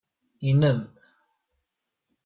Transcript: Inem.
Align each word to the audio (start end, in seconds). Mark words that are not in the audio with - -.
Inem. 0.51 0.79